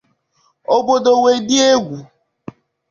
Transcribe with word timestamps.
obodo 0.75 1.11
wee 1.23 1.39
dị 1.47 1.57
egwu 1.71 1.97